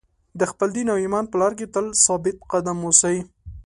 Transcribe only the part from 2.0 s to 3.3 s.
ثابت قدم اوسئ.